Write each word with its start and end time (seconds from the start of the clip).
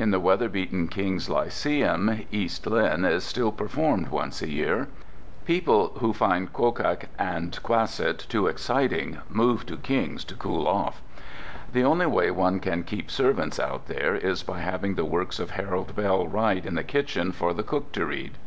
In 0.00 0.10
the 0.10 0.18
weather 0.18 0.48
beaten 0.48 0.88
Kings 0.88 1.28
Lyceum 1.28 2.22
"East 2.32 2.66
Lynne" 2.66 3.04
is 3.04 3.22
still 3.22 3.52
performed 3.52 4.08
once 4.08 4.42
a 4.42 4.50
year. 4.50 4.88
People 5.44 5.92
who 6.00 6.12
find 6.12 6.52
Quoguc 6.52 7.04
and 7.20 7.56
Cohasset 7.62 8.18
too 8.18 8.48
exciting, 8.48 9.18
move 9.30 9.64
to 9.66 9.76
Kings 9.76 10.24
to 10.24 10.34
cool 10.34 10.66
off. 10.66 11.00
The 11.72 11.84
only 11.84 12.06
way 12.06 12.32
one 12.32 12.58
can 12.58 12.82
keep 12.82 13.12
servants 13.12 13.60
out 13.60 13.86
there 13.86 14.16
is 14.16 14.42
by 14.42 14.58
having 14.58 14.96
the 14.96 15.04
works 15.04 15.38
of 15.38 15.50
Harold 15.52 15.94
Bell 15.94 16.26
Wright 16.26 16.66
in 16.66 16.74
the 16.74 16.82
kitchen 16.82 17.30
for 17.30 17.54
the 17.54 17.62
cook 17.62 17.92
to 17.92 18.04
read. 18.04 18.38